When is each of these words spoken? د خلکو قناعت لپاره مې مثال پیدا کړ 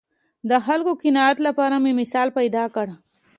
د 0.49 0.51
خلکو 0.65 0.91
قناعت 1.03 1.37
لپاره 1.47 1.75
مې 1.83 1.91
مثال 2.01 2.27
پیدا 2.37 2.63
کړ 2.75 2.87